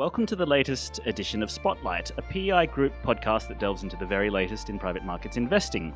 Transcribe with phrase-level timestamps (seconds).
[0.00, 4.06] Welcome to the latest edition of Spotlight, a PEI Group podcast that delves into the
[4.06, 5.94] very latest in private markets investing.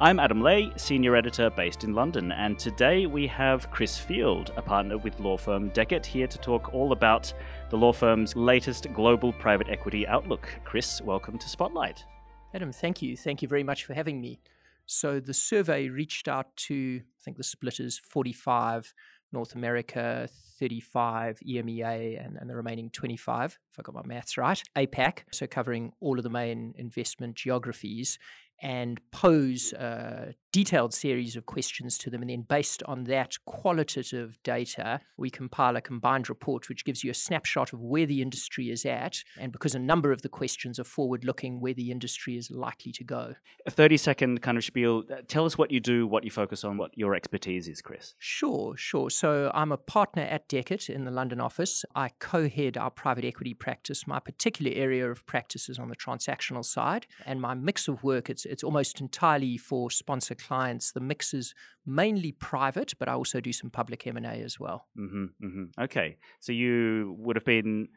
[0.00, 4.62] I'm Adam Le, senior editor based in London, and today we have Chris Field, a
[4.62, 7.30] partner with law firm Dechert, here to talk all about
[7.68, 10.48] the law firm's latest global private equity outlook.
[10.64, 12.06] Chris, welcome to Spotlight.
[12.54, 13.18] Adam, thank you.
[13.18, 14.40] Thank you very much for having me.
[14.86, 18.94] So the survey reached out to, I think the split is 45
[19.32, 20.28] North America,
[20.58, 25.46] 35 EMEA, and, and, the remaining 25, if I got my maths right, APAC, so
[25.46, 28.18] covering all of the main investment geographies
[28.62, 32.20] and pose a detailed series of questions to them.
[32.20, 37.10] And then, based on that qualitative data, we compile a combined report which gives you
[37.10, 39.24] a snapshot of where the industry is at.
[39.38, 42.92] And because a number of the questions are forward looking, where the industry is likely
[42.92, 43.34] to go.
[43.66, 45.04] A 30 second kind of spiel.
[45.10, 48.14] Uh, tell us what you do, what you focus on, what your expertise is, Chris.
[48.18, 49.10] Sure, sure.
[49.10, 51.84] So, I'm a partner at Dechert in the London office.
[51.94, 54.06] I co head our private equity practice.
[54.06, 57.06] My particular area of practice is on the transactional side.
[57.24, 60.92] And my mix of work, it's it's almost entirely for sponsor clients.
[60.92, 61.54] The mix is
[61.86, 64.86] mainly private, but I also do some public M and A as well.
[64.98, 65.82] Mm-hmm, mm-hmm.
[65.82, 67.88] Okay, so you would have been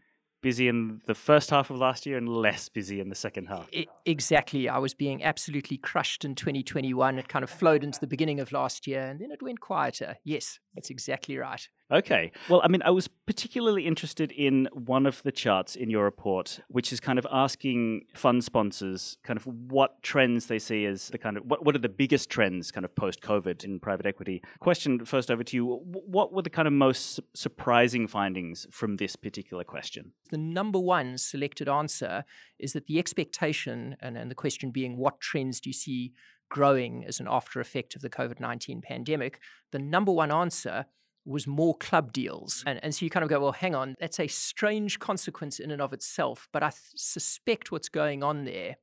[0.41, 3.67] busy in the first half of last year and less busy in the second half.
[4.05, 4.69] exactly.
[4.69, 7.17] I was being absolutely crushed in 2021.
[7.17, 10.17] It kind of flowed into the beginning of last year and then it went quieter.
[10.23, 11.67] Yes, that's exactly right.
[11.91, 12.31] Okay.
[12.49, 16.59] Well, I mean, I was particularly interested in one of the charts in your report,
[16.67, 21.19] which is kind of asking fund sponsors kind of what trends they see as the
[21.19, 24.41] kind of what, what are the biggest trends kind of post COVID in private equity.
[24.59, 25.65] Question first over to you.
[25.65, 30.13] What were the kind of most surprising findings from this particular question?
[30.31, 32.25] The number one selected answer
[32.57, 36.13] is that the expectation, and, and the question being, what trends do you see
[36.49, 39.39] growing as an after effect of the COVID 19 pandemic?
[39.71, 40.85] The number one answer
[41.25, 42.63] was more club deals.
[42.63, 42.71] Mm.
[42.71, 45.71] And, and so you kind of go, well, hang on, that's a strange consequence in
[45.71, 46.47] and of itself.
[46.51, 48.77] But I th- suspect what's going on there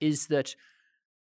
[0.00, 0.54] is that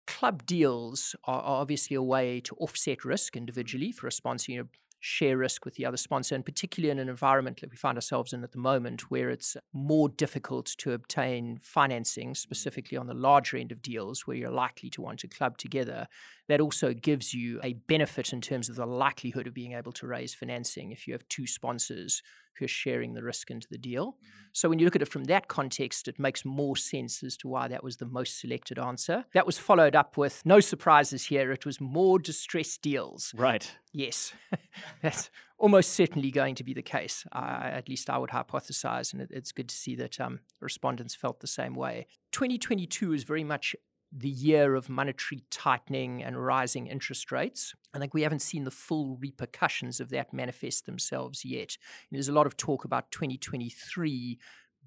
[0.08, 4.52] club deals are, are obviously a way to offset risk individually for a sponsor.
[4.52, 4.68] You know,
[5.00, 8.34] share risk with the other sponsor, and particularly in an environment that we find ourselves
[8.34, 13.58] in at the moment, where it's more difficult to obtain financing, specifically on the larger
[13.58, 16.08] end of deals, where you're likely to want to club together.
[16.48, 20.08] That also gives you a benefit in terms of the likelihood of being able to
[20.08, 22.22] raise financing if you have two sponsors
[22.58, 24.14] who are sharing the risk into the deal.
[24.14, 24.40] Mm-hmm.
[24.54, 27.48] So when you look at it from that context, it makes more sense as to
[27.48, 29.26] why that was the most selected answer.
[29.34, 31.52] That was followed up with no surprises here.
[31.52, 33.34] It was more distressed deals.
[33.36, 33.72] Right.
[33.94, 34.34] Yes,
[35.02, 37.26] that's almost certainly going to be the case.
[37.32, 41.16] Uh, at least I would hypothesize, and it, it's good to see that um, respondents
[41.16, 42.08] felt the same way.
[42.32, 43.76] 2022 is very much
[44.12, 47.76] the year of monetary tightening and rising interest rates.
[47.94, 51.78] I think we haven't seen the full repercussions of that manifest themselves yet.
[52.12, 54.40] There's a lot of talk about 2023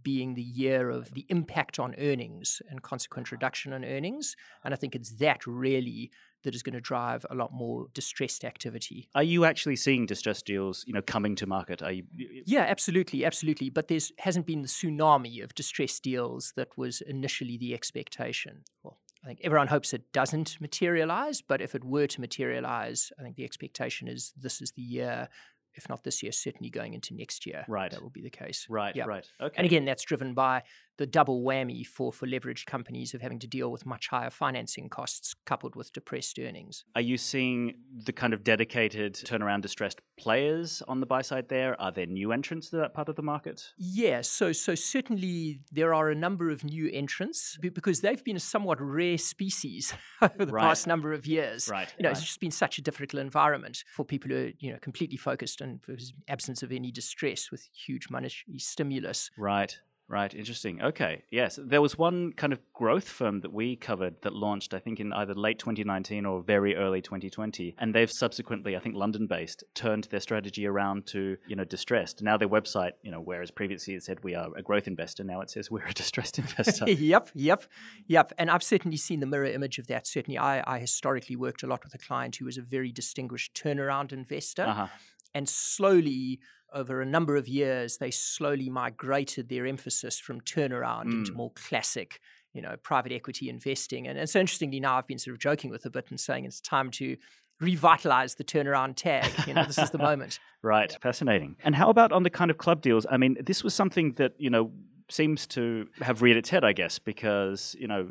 [0.03, 4.34] being the year of the impact on earnings and consequent reduction on earnings.
[4.65, 6.11] And I think it's that really
[6.43, 9.09] that is going to drive a lot more distressed activity.
[9.15, 11.82] Are you actually seeing distressed deals, you know, coming to market?
[11.82, 12.05] Are you?
[12.44, 13.71] Yeah, absolutely, absolutely.
[13.71, 18.65] But there hasn't been the tsunami of distressed deals that was initially the expectation.
[18.82, 23.22] Well, I think everyone hopes it doesn't materialize, but if it were to materialize, I
[23.22, 25.28] think the expectation is this is the year
[25.75, 27.65] if not this year, certainly going into next year.
[27.69, 27.91] Right.
[27.91, 28.66] That will be the case.
[28.69, 29.06] Right, yep.
[29.06, 29.27] right.
[29.41, 29.55] Okay.
[29.56, 30.62] And again, that's driven by
[30.98, 34.88] the double whammy for, for leveraged companies of having to deal with much higher financing
[34.88, 36.84] costs coupled with depressed earnings.
[36.94, 41.81] Are you seeing the kind of dedicated turnaround distressed players on the buy side there?
[41.81, 43.72] Are there new entrants to that part of the market?
[43.78, 48.41] Yeah, so so certainly there are a number of new entrants because they've been a
[48.41, 50.62] somewhat rare species over the right.
[50.62, 51.69] past number of years.
[51.69, 51.92] Right.
[51.98, 52.16] You know, right.
[52.16, 55.60] it's just been such a difficult environment for people who are, you know, completely focused
[55.60, 55.97] and for
[56.28, 59.31] absence of any distress with huge monetary stimulus.
[59.36, 59.78] Right.
[60.12, 60.83] Right, interesting.
[60.83, 61.59] Okay, yes.
[61.61, 65.11] There was one kind of growth firm that we covered that launched, I think, in
[65.11, 67.75] either late 2019 or very early 2020.
[67.78, 72.21] And they've subsequently, I think, London based, turned their strategy around to, you know, distressed.
[72.21, 75.41] Now their website, you know, whereas previously it said we are a growth investor, now
[75.41, 76.91] it says we're a distressed investor.
[76.91, 77.65] yep, yep,
[78.06, 78.35] yep.
[78.37, 80.06] And I've certainly seen the mirror image of that.
[80.06, 83.55] Certainly, I, I historically worked a lot with a client who was a very distinguished
[83.55, 84.65] turnaround investor.
[84.65, 84.88] Uh-huh.
[85.35, 86.41] And slowly,
[86.74, 91.12] over a number of years, they slowly migrated their emphasis from turnaround mm.
[91.12, 92.20] into more classic,
[92.52, 94.06] you know, private equity investing.
[94.06, 96.44] And, and so interestingly, now I've been sort of joking with a bit and saying
[96.44, 97.16] it's time to
[97.60, 99.30] revitalize the turnaround tag.
[99.46, 100.38] You know, this is the moment.
[100.62, 100.96] Right.
[101.00, 101.56] Fascinating.
[101.64, 103.06] And how about on the kind of club deals?
[103.10, 104.72] I mean, this was something that, you know,
[105.12, 108.08] seems to have reared its head, I guess, because you know,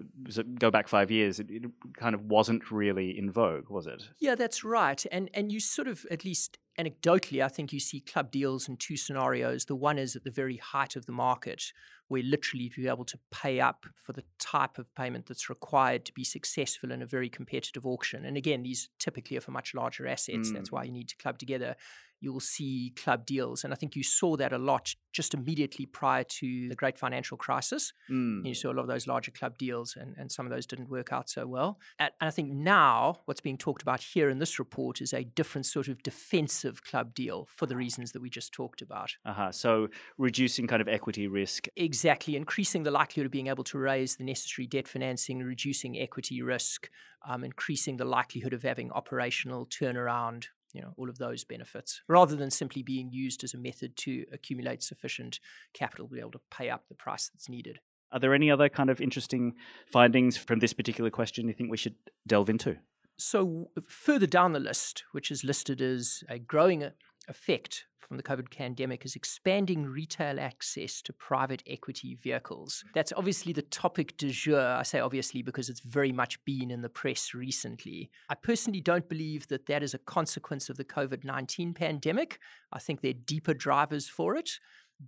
[0.59, 1.63] go back five years, it, it,
[1.97, 4.03] kind of wasn't really in vogue, was it?
[4.19, 5.03] Yeah, that's right.
[5.11, 8.77] And and you sort of at least anecdotally, I think you see club deals in
[8.77, 9.65] two scenarios.
[9.65, 11.71] The one is at the very height of the market,
[12.07, 16.05] where literally to be able to pay up for the type of payment that's required
[16.05, 18.25] to be successful in a very competitive auction.
[18.25, 20.49] And again, these typically are for much larger assets.
[20.49, 20.53] Mm.
[20.53, 21.75] That's why you need to club together
[22.21, 23.63] you will see club deals.
[23.63, 27.35] And I think you saw that a lot just immediately prior to the great financial
[27.35, 27.91] crisis.
[28.09, 28.45] Mm.
[28.45, 30.89] You saw a lot of those larger club deals, and, and some of those didn't
[30.89, 31.79] work out so well.
[31.99, 35.23] And, and I think now what's being talked about here in this report is a
[35.23, 39.15] different sort of defensive club deal for the reasons that we just talked about.
[39.25, 39.51] Uh-huh.
[39.51, 41.67] So reducing kind of equity risk.
[41.75, 42.35] Exactly.
[42.35, 46.89] Increasing the likelihood of being able to raise the necessary debt financing, reducing equity risk,
[47.27, 52.35] um, increasing the likelihood of having operational turnaround you know all of those benefits rather
[52.35, 55.39] than simply being used as a method to accumulate sufficient
[55.73, 57.79] capital to be able to pay up the price that's needed.
[58.11, 59.53] Are there any other kind of interesting
[59.91, 61.95] findings from this particular question you think we should
[62.27, 62.77] delve into?
[63.17, 66.83] So further down the list which is listed as a growing
[67.31, 72.83] effect from the COVID pandemic is expanding retail access to private equity vehicles.
[72.93, 74.59] That's obviously the topic du jour.
[74.59, 78.11] I say obviously because it's very much been in the press recently.
[78.29, 82.39] I personally don't believe that that is a consequence of the COVID 19 pandemic.
[82.73, 84.59] I think there are deeper drivers for it,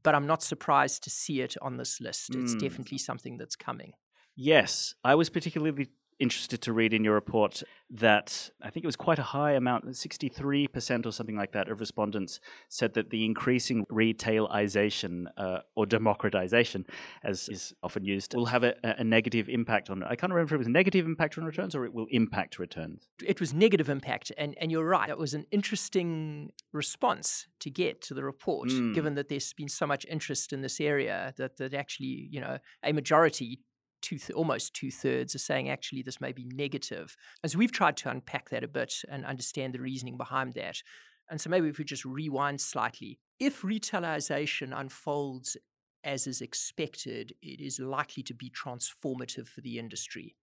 [0.01, 2.33] but I'm not surprised to see it on this list.
[2.33, 2.59] It's mm.
[2.59, 3.91] definitely something that's coming.
[4.35, 5.89] Yes, I was particularly
[6.23, 7.61] interested to read in your report
[7.91, 11.79] that I think it was quite a high amount, 63% or something like that, of
[11.79, 16.87] respondents said that the increasing retailization uh, or democratization,
[17.23, 20.01] as is often used, will have a, a, negative impact on.
[20.03, 22.57] I can't remember if it was a negative impact on returns or it will impact
[22.57, 23.07] returns.
[23.23, 25.09] It was negative impact, and and you're right.
[25.09, 28.95] It was an interesting response to get to the report, mm.
[28.95, 32.57] given that there's been so much interest in this area that that actually, you know,
[32.83, 33.59] a majority
[34.03, 37.15] two th- almost two thirds are saying actually this may be negative.
[37.43, 40.83] As we've tried to unpack that a bit and understand the reasoning behind that.
[41.29, 45.57] And so maybe if we just rewind slightly, if retailization unfolds
[46.03, 50.35] as is expected, it is likely to be transformative for the industry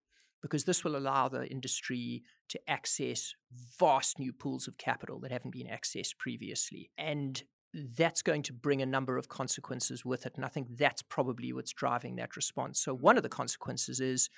[0.42, 3.34] because this will allow the industry to access
[3.78, 6.90] vast new pools of capital that haven't been accessed previously.
[6.96, 7.42] And
[7.72, 10.34] that's going to bring a number of consequences with it.
[10.36, 12.80] And I think that's probably what's driving that response.
[12.80, 14.28] So, one of the consequences is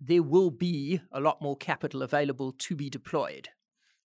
[0.00, 3.48] there will be a lot more capital available to be deployed.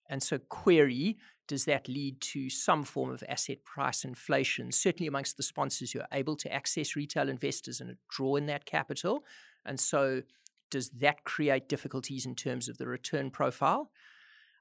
[0.10, 1.18] And so, query
[1.48, 6.02] does that lead to some form of asset price inflation, certainly amongst the sponsors who
[6.02, 9.24] are able to access retail investors and draw in that capital?
[9.66, 10.24] And so,
[10.70, 13.92] does that create difficulties in terms of the return profile?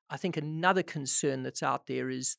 [0.08, 2.37] I think another concern that's out there is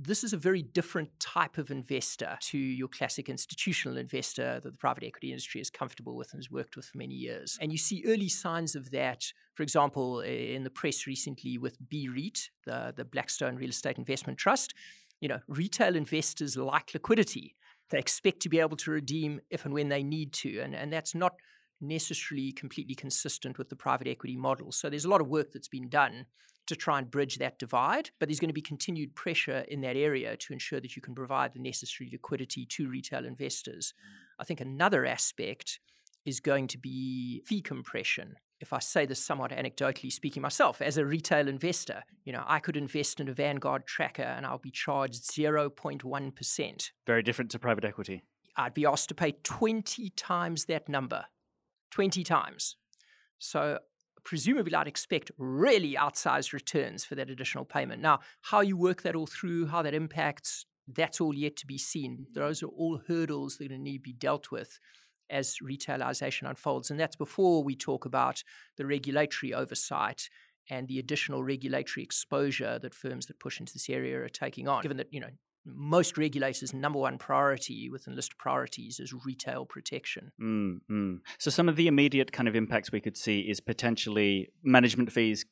[0.00, 4.76] this is a very different type of investor to your classic institutional investor that the
[4.76, 7.58] private equity industry is comfortable with and has worked with for many years.
[7.60, 9.24] And you see early signs of that,
[9.54, 14.74] for example, in the press recently with BREIT, the, the Blackstone Real Estate Investment Trust.
[15.20, 17.56] You know, retail investors like liquidity.
[17.90, 20.60] They expect to be able to redeem if and when they need to.
[20.60, 21.32] And, and that's not
[21.80, 24.72] necessarily completely consistent with the private equity model.
[24.72, 26.26] So there's a lot of work that's been done
[26.68, 28.10] to try and bridge that divide.
[28.18, 31.14] But there's going to be continued pressure in that area to ensure that you can
[31.14, 33.92] provide the necessary liquidity to retail investors.
[33.98, 34.40] Mm.
[34.40, 35.80] I think another aspect
[36.24, 38.36] is going to be fee compression.
[38.60, 42.58] If I say this somewhat anecdotally speaking myself, as a retail investor, you know, I
[42.58, 46.90] could invest in a Vanguard tracker and I'll be charged 0.1%.
[47.06, 48.22] Very different to private equity.
[48.56, 51.26] I'd be asked to pay 20 times that number.
[51.92, 52.76] 20 times.
[53.38, 53.78] So
[54.28, 58.02] presumably I'd expect really outsized returns for that additional payment.
[58.02, 61.78] Now, how you work that all through, how that impacts, that's all yet to be
[61.78, 62.26] seen.
[62.34, 64.80] Those are all hurdles that are going to need to be dealt with
[65.30, 66.90] as retailization unfolds.
[66.90, 68.42] And that's before we talk about
[68.76, 70.28] the regulatory oversight
[70.68, 74.82] and the additional regulatory exposure that firms that push into this area are taking on.
[74.82, 75.30] Given that, you know,
[75.74, 80.32] most regulators' number one priority within list of priorities is retail protection.
[80.40, 81.16] Mm-hmm.
[81.38, 85.44] So, some of the immediate kind of impacts we could see is potentially management fees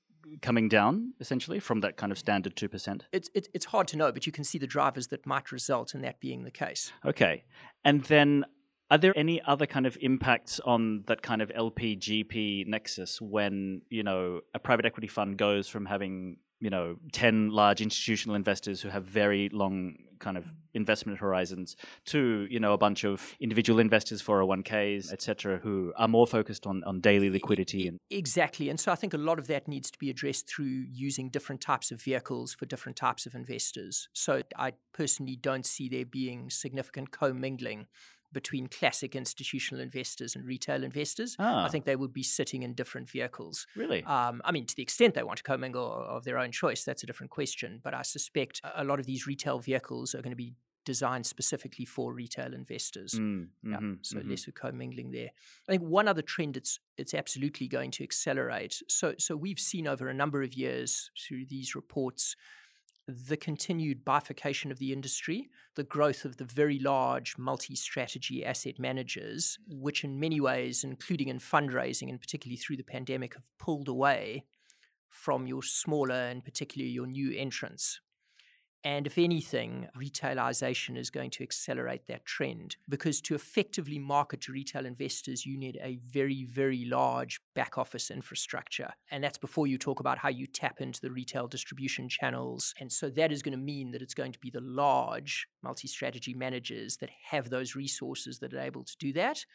[0.43, 3.03] coming down essentially from that kind of standard 2%?
[3.13, 5.95] It's, it, it's hard to know, but you can see the drivers that might result
[5.95, 6.93] in that being the case.
[7.05, 7.45] Okay.
[7.85, 8.45] And then
[8.91, 14.03] are there any other kind of impacts on that kind of LP-GP nexus when, you
[14.03, 18.89] know, a private equity fund goes from having you know 10 large institutional investors who
[18.89, 24.23] have very long kind of investment horizons to you know a bunch of individual investors
[24.23, 28.69] 401ks etc who are more focused on on daily liquidity and exactly.
[28.69, 31.61] And so i think a lot of that needs to be addressed through using different
[31.61, 34.09] types of vehicles for different types of investors.
[34.13, 37.87] So i personally don't see there being significant commingling
[38.41, 41.37] between classic institutional investors and retail investors.
[41.39, 43.67] Ah, I think they would be sitting in different vehicles.
[43.75, 44.03] really.
[44.05, 47.03] Um, I mean, to the extent they want to commingle of their own choice, that's
[47.03, 47.81] a different question.
[47.83, 50.53] But I suspect a- lot of these retail vehicles are going to be
[50.85, 53.13] designed specifically for retail investors.
[53.15, 54.31] Mm, Yeah, mhm, so mhm.
[54.31, 55.31] less of commingling there.
[55.69, 58.75] I think one other trend it's it's absolutely going to accelerate.
[58.89, 62.37] So so we've seen over a number of years through these reports
[63.09, 69.59] the continued bifurcation of the industry, the growth of the very large multi-strategy asset managers,
[69.69, 74.45] which in many ways, including in fundraising and particularly through the pandemic, have pulled away
[75.09, 78.01] from your smaller and particularly your new entrants.
[78.87, 84.53] And if anything, retailization is going to accelerate that trend because to effectively market to
[84.53, 88.91] retail investors, you need a very, very large back office infrastructure.
[89.11, 92.75] And that's before you talk about how you tap into the retail distribution channels.
[92.79, 95.89] And so that is going to mean that it's going to be the large multi
[95.89, 99.47] strategy managers that have those resources that are able to do that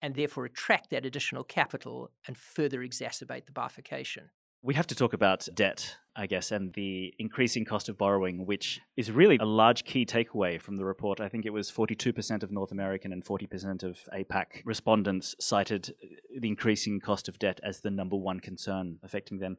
[0.00, 4.30] and therefore attract that additional capital and further exacerbate the bifurcation.
[4.62, 8.80] We have to talk about debt, I guess, and the increasing cost of borrowing, which
[8.96, 11.20] is really a large key takeaway from the report.
[11.20, 16.06] I think it was 42% of North American and 40% of APAC respondents cited uh,
[16.40, 19.58] the increasing cost of debt as the number one concern affecting them.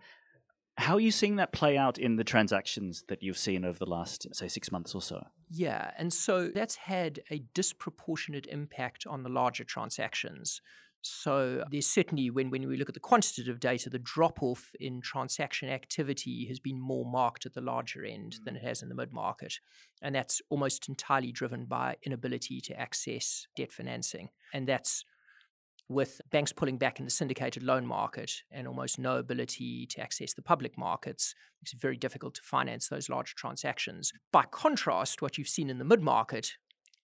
[0.80, 3.90] How are you seeing that play out in the transactions that you've seen over the
[3.90, 5.28] last, say, six months or so?
[5.50, 10.62] Yeah, and so that's had a disproportionate impact on the larger transactions.
[11.02, 15.02] So there's certainly, when, when we look at the quantitative data, the drop off in
[15.02, 18.68] transaction activity has been more marked at the larger end than it mm.
[18.68, 19.56] has in the mid market.
[20.02, 24.30] And that's almost entirely driven by inability to access debt financing.
[24.54, 25.06] And that's
[25.88, 30.34] with banks pulling back in the syndicated loan market and almost no ability to access
[30.34, 34.14] the public markets, it's very difficult to finance those large transactions.
[34.32, 36.54] By contrast, what you've seen in the mid market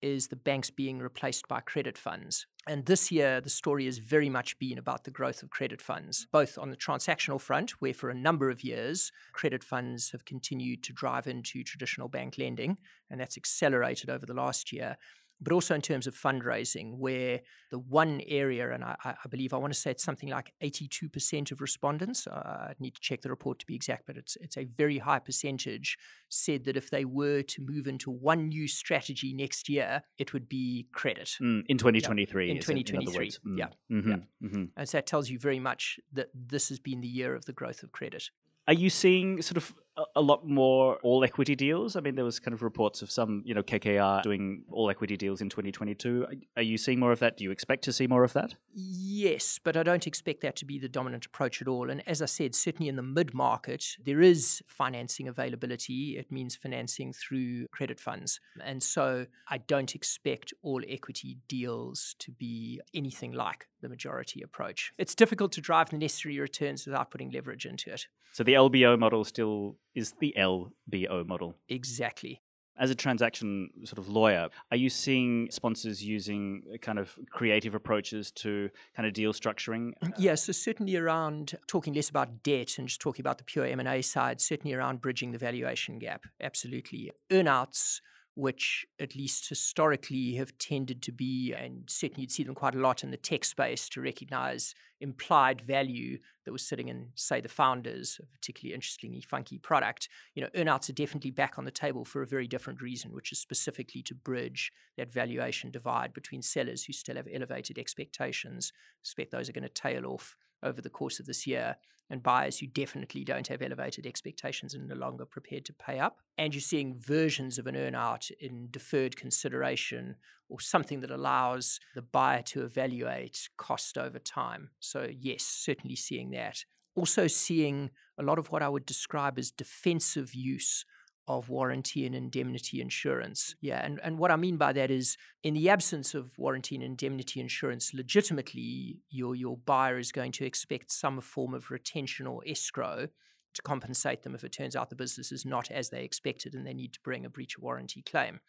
[0.06, 2.46] is the banks being replaced by credit funds.
[2.68, 6.28] And this year, the story has very much been about the growth of credit funds,
[6.32, 10.84] both on the transactional front, where for a number of years, credit funds have continued
[10.84, 12.78] to drive into traditional bank lending,
[13.10, 14.98] and that's accelerated over the last year
[15.42, 19.58] but also in terms of fundraising, where the one area, and I, I believe I
[19.58, 22.32] want to say it's something like 82% of respondents, uh,
[22.70, 25.20] I need to check the report to be exact, but it's, it's a very high
[25.20, 25.98] percentage,
[26.30, 30.48] said that if they were to move into one new strategy next year, it would
[30.48, 31.36] be credit.
[31.42, 32.52] Mm, in 2023.
[32.52, 33.40] In is it, other 2023, words?
[33.46, 34.08] Mm, yeah, mhm,
[34.42, 34.48] yeah.
[34.50, 34.70] mhm.
[34.78, 37.54] And so that tells you very much that this has been the year of the
[37.54, 38.30] growth of credit.
[38.68, 39.74] Are you seeing sort of
[40.16, 41.96] a, lot more all equity deals?
[41.96, 45.18] I mean, there was kind of reports of some, you know, KKR doing all equity
[45.18, 46.26] deals in 2022.
[46.28, 47.38] Are- Are you seeing more of that?
[47.38, 48.56] Do you expect to see more of that?
[48.74, 51.90] Yes, but I don't expect that to be the dominant approach at all.
[51.90, 56.18] And as I said, certainly in the mid market, there is financing availability.
[56.18, 58.40] It means financing through credit funds.
[58.64, 64.92] And so I don't expect all equity deals to be anything like the majority approach.
[64.98, 68.08] It's difficult to drive the necessary returns without putting leverage into it.
[68.34, 71.56] So the LBO model still is the LBO model.
[71.70, 72.42] Exactly.
[72.78, 77.74] As a transaction sort of lawyer, are you seeing sponsors using uh, kind of creative
[77.74, 79.94] approaches to kind of deal structuring?
[80.04, 83.46] Mm, uh, yeah, so certainly around talking less about debt and just talking about the
[83.46, 86.26] pure M&A side, certainly around bridging the valuation gap.
[86.42, 87.12] Absolutely.
[87.32, 88.02] Earnouts
[88.36, 92.80] which at least historically have tended to be, and certainly you'd see them quite a
[92.80, 97.48] lot in the tech space, to recognize implied value that was sitting in, say, the
[97.48, 100.10] founders of a particularly interestingly funky product.
[100.34, 103.32] You know, earnouts are definitely back on the table for a very different reason, which
[103.32, 108.74] is specifically to bridge that valuation divide between sellers who still have elevated expectations.
[109.02, 111.78] expect those are going to tail off over the course of this year
[112.10, 116.20] and buyers who definitely don't have elevated expectations and no longer prepared to pay up.
[116.38, 120.16] And you're seeing versions of an earnout in deferred consideration
[120.50, 124.70] or something that allows the buyer to evaluate cost over time.
[124.80, 126.66] So, yes, certainly seeing that.
[126.96, 130.86] Also, seeing a lot of what I would describe as defensive use
[131.28, 133.56] of warranty and indemnity insurance.
[133.62, 136.84] Yeah, and, and what I mean by that is in the absence of warranty and
[136.84, 142.44] indemnity insurance, legitimately your your buyer is going to expect some form of retention or
[142.46, 143.08] escrow
[143.56, 146.68] to compensate them if it turns out the business is not as they expected and
[146.68, 148.40] they need to bring a breach of warranty claim.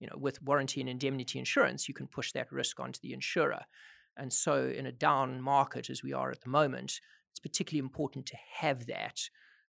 [0.00, 3.62] You know, with warranty and indemnity insurance, you can push that risk onto the insurer.
[4.16, 7.00] And so in a down market as we are at the moment,
[7.30, 9.28] it's particularly important to have that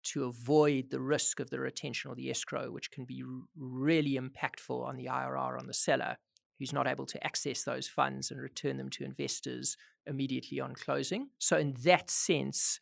[0.03, 3.23] to avoid the risk of the retention or the escrow, which can be
[3.55, 6.17] really impactful on the IRR on the seller
[6.59, 11.29] who's not able to access those funds and return them to investors immediately on closing.
[11.37, 12.79] So, in that sense,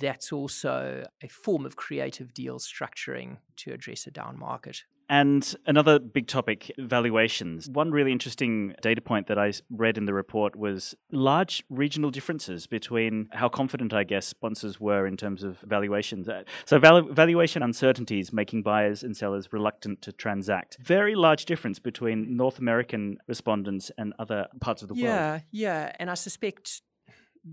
[0.00, 4.82] that's also a form of creative deal structuring to address a down market.
[5.08, 7.68] And another big topic valuations.
[7.68, 12.66] One really interesting data point that I read in the report was large regional differences
[12.66, 16.28] between how confident, I guess, sponsors were in terms of valuations.
[16.28, 20.76] Uh, so, val- valuation uncertainties making buyers and sellers reluctant to transact.
[20.80, 25.42] Very large difference between North American respondents and other parts of the yeah, world.
[25.52, 25.92] Yeah, yeah.
[26.00, 26.82] And I suspect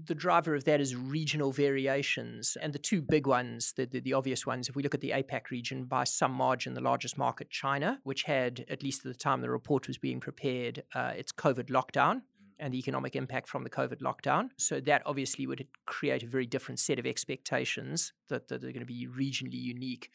[0.05, 2.57] the driver of that is regional variations.
[2.59, 5.11] And the two big ones, the, the, the, obvious ones, if we look at the
[5.11, 9.17] APAC region, by some margin, the largest market, China, which had, at least at the
[9.17, 12.21] time the report was being prepared, uh, its COVID lockdown
[12.59, 14.49] and the economic impact from the COVID lockdown.
[14.57, 18.79] So that obviously would create a very different set of expectations that, that are going
[18.79, 20.09] to be regionally unique.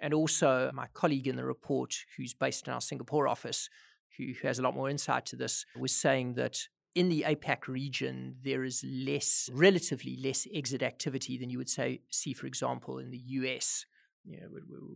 [0.00, 3.70] And also, my colleague in the report, who's based in our Singapore office,
[4.18, 8.36] who has a lot more insight to this, was saying that in the APAC region,
[8.44, 13.10] there is less, relatively less exit activity than you would say see, for example, in
[13.10, 13.86] the US,
[14.24, 14.46] you know,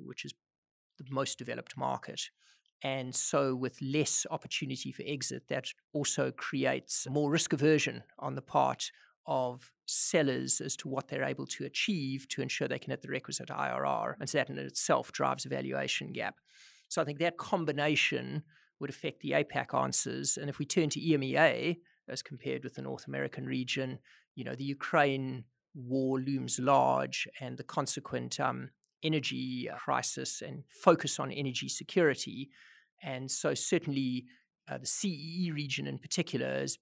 [0.05, 0.35] which is
[0.99, 2.31] the most developed market.
[2.83, 8.43] And so, with less opportunity for exit, that also creates more risk aversion on the
[8.43, 8.91] part
[9.27, 13.09] of sellers as to what they're able to achieve to ensure they can hit the
[13.09, 14.15] requisite IRR.
[14.21, 16.37] And so that in itself drives a valuation gap.
[16.89, 18.45] So I think that combination
[18.81, 20.37] would affect the APAC answers.
[20.37, 21.79] And if we turn to EMEA
[22.09, 23.99] as compared with the North American region,
[24.35, 28.71] you know, the Ukraine war looms large and the consequent um,
[29.03, 32.51] energy crisis and focus on energy security.
[33.03, 34.25] And so, certainly,
[34.69, 36.79] uh, the CEE region in particular has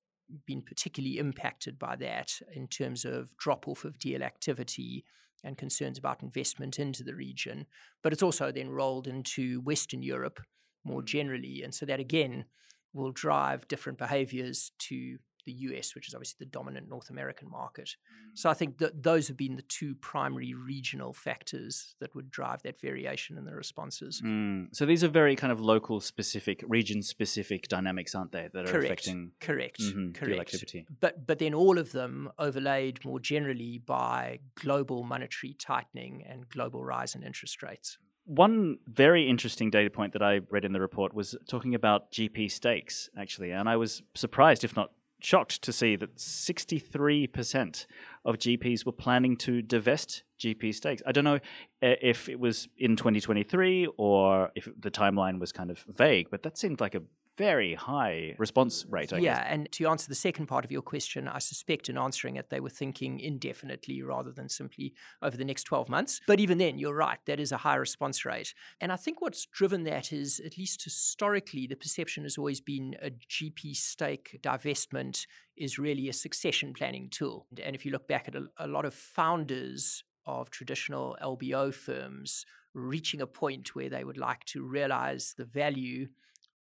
[0.47, 5.05] been particularly impacted by that in terms of drop off of deal activity
[5.43, 7.67] and concerns about investment into the region.
[8.03, 10.41] But it's also then rolled into Western Europe
[10.85, 11.63] more generally.
[11.63, 12.45] And so that again
[12.93, 17.91] will drive different behaviors to the US, which is obviously the dominant North American market.
[17.91, 18.39] Mm.
[18.39, 22.63] So I think that those have been the two primary regional factors that would drive
[22.63, 24.23] that variation in the responses.
[24.25, 24.69] Mm.
[24.73, 28.73] So these are very kind of local specific, region specific dynamics, aren't they, that are
[28.73, 30.41] correct, affecting correct, mm-hmm, correct.
[30.41, 30.87] activity?
[31.01, 36.85] But but then all of them overlaid more generally by global monetary tightening and global
[36.85, 37.99] rise in interest rates.
[38.27, 42.51] One very interesting data point that I read in the report was talking about GP
[42.51, 43.51] stakes, actually.
[43.51, 47.87] And I was surprised, if not shocked, to see that 63%
[48.25, 51.03] of GPs were planning to divest GP stakes.
[51.07, 51.41] I don't know
[51.83, 56.43] eh, if it was in 2023 or if the timeline was kind of vague, but
[56.45, 57.03] that seemed like a
[57.37, 59.13] very high response rate.
[59.13, 59.47] I yeah, guess.
[59.49, 62.61] and to answer the second part of your question, I suspect in answering it, they
[62.61, 66.21] were thinking indefinitely rather than simply over the next 12 months.
[66.27, 68.55] But even then, you're right, that is a high response rate.
[68.81, 72.97] And I think what's driven that is, at least historically, the perception has always been
[73.03, 77.47] a GP stake divestment is really a succession planning tool.
[77.63, 82.45] And if you look back at a, a lot of founders of traditional LBO firms
[82.75, 86.09] reaching a point where they would like to realize the value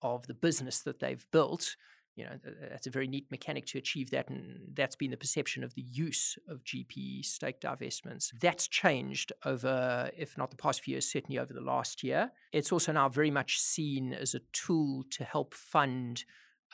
[0.04, 1.74] of the business that they've built.
[2.14, 2.38] You know,
[2.70, 5.82] that's a very neat mechanic to achieve that, and that's been the perception of the
[5.82, 8.30] use of GP stake divestments.
[8.40, 12.30] That's changed over, if not the past few years, certainly over the last year.
[12.52, 16.24] It's also now very much seen as a tool to help fund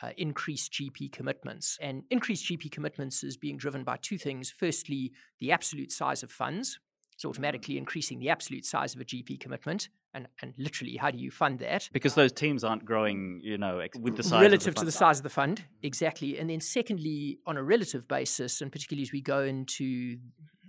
[0.03, 1.77] uh, increased GP commitments.
[1.81, 4.51] And increased GP commitments is being driven by two things.
[4.51, 6.79] Firstly, the absolute size of funds,
[7.13, 9.89] it's automatically increasing the absolute size of a GP commitment.
[10.13, 11.89] And, and literally, how do you fund that?
[11.93, 15.19] Because those teams aren't growing, you know, with the size relative the to the size
[15.19, 16.37] of the fund, exactly.
[16.37, 20.17] And then, secondly, on a relative basis, and particularly as we go into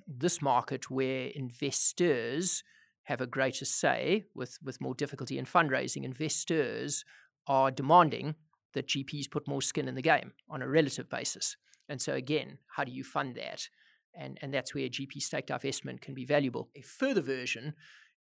[0.06, 2.62] this market where investors
[3.04, 7.04] have a greater say with, with more difficulty in fundraising, investors
[7.48, 8.36] are demanding
[8.74, 11.56] that GPs put more skin in the game on a relative basis.
[11.88, 13.68] And so, again, how do you fund that?
[14.14, 16.68] And, and that's where GP stake divestment can be valuable.
[16.76, 17.74] A further version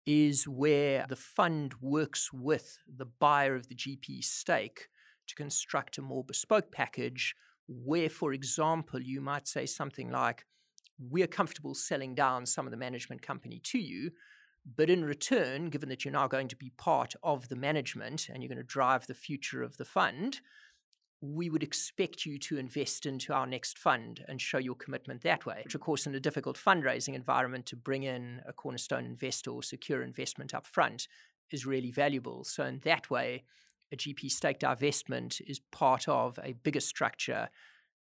[0.06, 4.88] is where the fund works with the buyer of the GP stake
[5.26, 7.34] to construct a more bespoke package
[7.68, 10.46] where, for example, you might say something like,
[10.98, 14.12] We're comfortable selling down some of the management company to you,
[14.76, 18.42] but in return, given that you're now going to be part of the management and
[18.42, 20.40] you're going to drive the future of the fund,
[21.20, 25.46] we would expect you to invest into our next fund and show your commitment that
[25.46, 25.62] way.
[25.64, 29.62] Which, of course, in a difficult fundraising environment, to bring in a cornerstone investor or
[29.62, 31.08] secure investment up front
[31.50, 32.44] is really valuable.
[32.44, 33.44] So, in that way,
[33.92, 37.48] a GP stake divestment is part of a bigger structure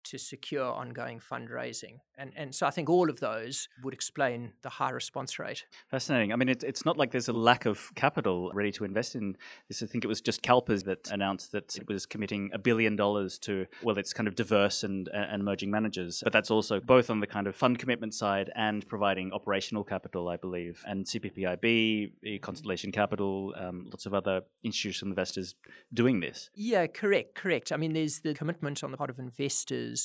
[0.09, 1.99] to secure ongoing fundraising.
[2.17, 5.65] And, and so I think all of those would explain the high response rate.
[5.89, 6.33] Fascinating.
[6.33, 9.37] I mean, it, it's not like there's a lack of capital ready to invest in
[9.67, 9.83] this.
[9.83, 13.37] I think it was just CalPERS that announced that it was committing a billion dollars
[13.39, 16.21] to, well, it's kind of diverse and, and emerging managers.
[16.23, 20.27] But that's also both on the kind of fund commitment side and providing operational capital,
[20.29, 20.83] I believe.
[20.87, 25.55] And CPPIB, Constellation Capital, um, lots of other institutional investors
[25.93, 26.49] doing this.
[26.55, 27.71] Yeah, correct, correct.
[27.71, 29.96] I mean, there's the commitment on the part of investors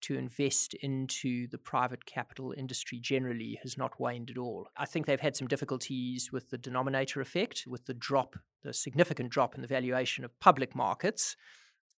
[0.00, 4.68] to invest into the private capital industry generally has not waned at all.
[4.76, 9.30] I think they've had some difficulties with the denominator effect, with the drop, the significant
[9.30, 11.36] drop in the valuation of public markets.